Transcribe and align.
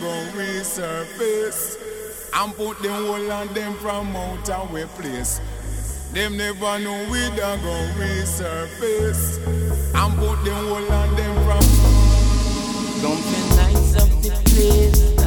gon' 0.00 0.26
resurface 0.32 1.76
and 2.34 2.54
put 2.54 2.80
them 2.82 3.06
whole 3.06 3.32
on 3.32 3.48
them 3.54 3.74
from 3.74 4.14
out 4.50 4.70
place. 4.96 5.40
Them 6.12 6.36
never 6.36 6.78
know 6.78 7.06
we 7.10 7.20
done 7.36 7.60
gon' 7.62 7.90
resurface 7.98 9.38
and 9.94 10.16
put 10.16 10.44
them 10.44 10.66
whole 10.66 10.92
on 10.92 11.16
them 11.16 11.34
from. 11.44 11.64
Don't 13.02 13.22
nights 13.56 14.02
of 14.02 14.22
the 14.22 14.30
place. 14.44 15.17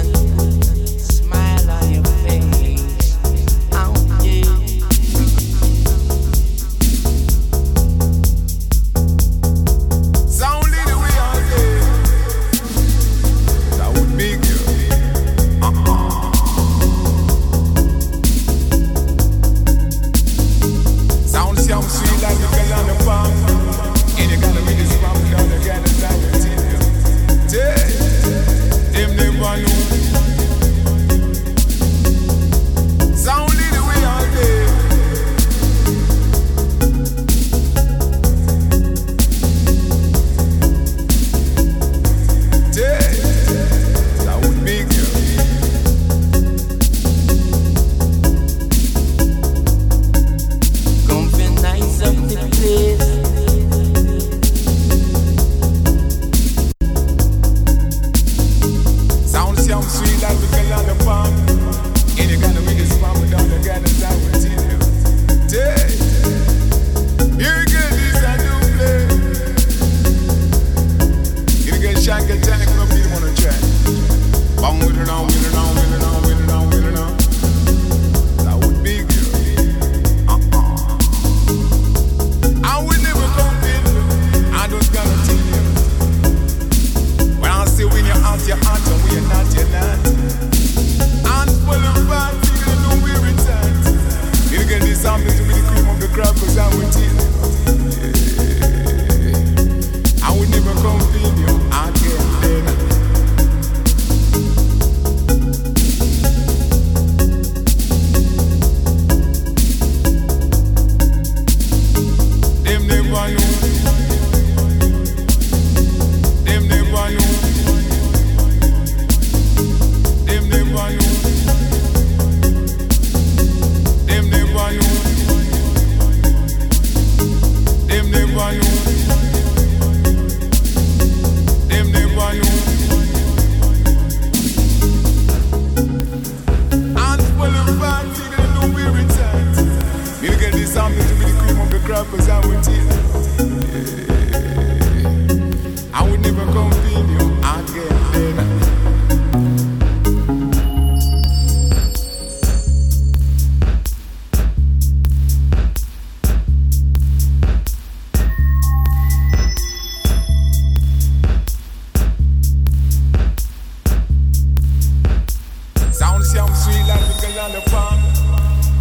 Siam 166.31 166.47
sweet 166.55 166.87
like 166.87 167.01
the 167.01 167.27
Galana 167.27 167.61
palm. 167.69 167.99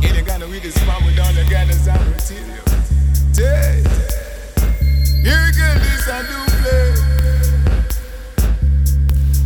a 0.05 0.15
the 0.15 0.23
Ghana, 0.23 0.47
we 0.47 0.61
with 1.05 1.19
all 1.19 1.33
the 1.33 1.43
and 1.69 1.81
Here 5.27 5.49
this 5.83 6.09
I 6.09 6.23
do 6.31 6.39
play. 6.63 6.95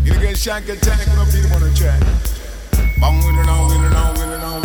Here 0.05 0.19
again, 0.19 0.35
Shank 0.35 0.69
and 0.69 0.83
Tank, 0.83 1.09
I'm 1.09 1.17
going 1.17 1.31
to 1.31 1.33
be 1.33 1.55
on 1.55 1.61
the 1.63 1.73
track. 1.75 2.01
Bang, 3.01 3.21
wheeling 3.21 3.49
on, 3.49 3.69
wheeling 3.71 3.97
on, 3.97 4.15
wheeling 4.17 4.43
on. 4.43 4.64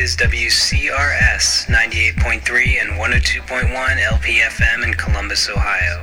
is 0.00 0.16
WCRS 0.16 1.66
98.3 1.66 2.80
and 2.80 2.90
102.1 2.98 3.68
LPFM 3.98 4.82
in 4.82 4.94
Columbus, 4.94 5.50
Ohio. 5.50 6.02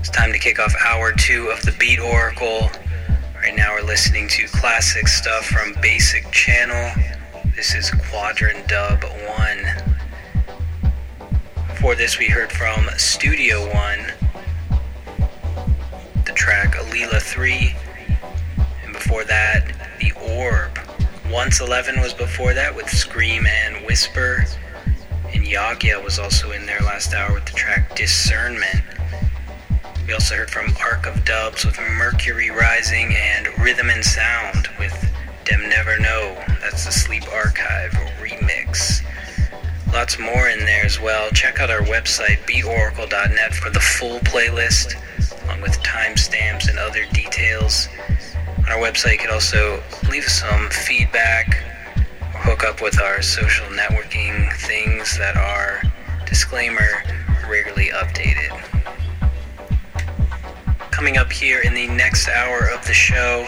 It's 0.00 0.10
time 0.10 0.32
to 0.32 0.38
kick 0.38 0.58
off 0.58 0.74
hour 0.86 1.12
two 1.12 1.48
of 1.48 1.62
the 1.62 1.74
Beat 1.80 1.98
Oracle. 1.98 2.68
Right 3.36 3.56
now 3.56 3.72
we're 3.72 3.86
listening 3.86 4.28
to 4.28 4.46
classic 4.48 5.08
stuff 5.08 5.46
from 5.46 5.74
Basic 5.80 6.30
Channel. 6.30 6.92
This 7.56 7.74
is 7.74 7.90
Quadrant 8.10 8.68
Dub 8.68 9.02
1. 9.02 10.90
For 11.76 11.94
this, 11.94 12.18
we 12.18 12.26
heard 12.26 12.52
from 12.52 12.86
Studio 12.98 13.72
1 13.72 14.13
Once 21.54 21.68
11 21.68 22.00
was 22.00 22.12
before 22.12 22.52
that 22.52 22.74
with 22.74 22.90
Scream 22.90 23.46
and 23.46 23.86
Whisper, 23.86 24.44
and 25.32 25.46
Yagya 25.46 26.02
was 26.02 26.18
also 26.18 26.50
in 26.50 26.66
there 26.66 26.80
last 26.80 27.14
hour 27.14 27.32
with 27.32 27.44
the 27.44 27.52
track 27.52 27.94
Discernment. 27.94 28.82
We 30.04 30.14
also 30.14 30.34
heard 30.34 30.50
from 30.50 30.74
Arc 30.84 31.06
of 31.06 31.24
Dubs 31.24 31.64
with 31.64 31.78
Mercury 31.78 32.50
Rising 32.50 33.14
and 33.16 33.46
Rhythm 33.60 33.88
and 33.88 34.04
Sound 34.04 34.68
with 34.80 35.14
Dem 35.44 35.68
Never 35.68 35.96
Know. 36.00 36.34
That's 36.60 36.86
the 36.86 36.90
Sleep 36.90 37.22
Archive 37.32 37.92
remix. 38.20 39.04
Lots 39.92 40.18
more 40.18 40.48
in 40.48 40.58
there 40.58 40.84
as 40.84 40.98
well. 40.98 41.30
Check 41.30 41.60
out 41.60 41.70
our 41.70 41.82
website, 41.82 42.38
beatoracle.net, 42.48 43.54
for 43.54 43.70
the 43.70 43.78
full 43.78 44.18
playlist, 44.20 44.96
along 45.44 45.60
with 45.60 45.78
timestamps 45.84 46.68
and 46.68 46.80
other 46.80 47.04
details. 47.12 47.86
On 48.58 48.68
our 48.70 48.78
website, 48.78 49.12
you 49.12 49.18
can 49.18 49.30
also 49.30 49.80
some 50.28 50.68
feedback 50.70 51.54
hook 52.44 52.64
up 52.64 52.82
with 52.82 53.00
our 53.00 53.22
social 53.22 53.66
networking 53.68 54.52
things 54.66 55.16
that 55.18 55.36
are, 55.36 55.82
disclaimer, 56.26 57.02
rarely 57.48 57.88
updated. 57.88 58.50
Coming 60.90 61.16
up 61.16 61.32
here 61.32 61.60
in 61.60 61.74
the 61.74 61.86
next 61.88 62.28
hour 62.28 62.68
of 62.72 62.84
the 62.86 62.92
show, 62.92 63.46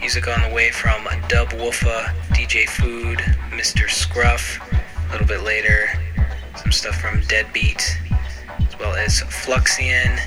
music 0.00 0.28
on 0.28 0.48
the 0.48 0.54
way 0.54 0.70
from 0.70 1.04
Dub 1.28 1.50
Woofa, 1.50 2.14
DJ 2.30 2.68
Food, 2.68 3.18
Mr. 3.50 3.88
Scruff. 3.88 4.60
A 4.72 5.12
little 5.12 5.26
bit 5.26 5.42
later, 5.42 5.88
some 6.56 6.72
stuff 6.72 7.00
from 7.00 7.20
Deadbeat, 7.22 7.98
as 8.58 8.78
well 8.78 8.94
as 8.94 9.22
Fluxion 9.22 10.18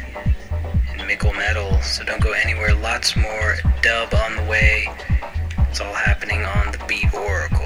and 0.90 1.02
Mikkel 1.02 1.36
Metal. 1.36 1.82
So 1.82 2.04
don't 2.04 2.22
go 2.22 2.32
anywhere. 2.32 2.74
Lots 2.74 3.16
more 3.16 3.58
dub 3.82 4.14
on 4.14 4.36
the 4.36 4.44
way. 4.44 4.88
It's 5.72 5.80
all 5.80 5.94
happening 5.94 6.44
on 6.44 6.74
the 6.74 6.84
Beat 6.86 7.14
Oracle. 7.14 7.61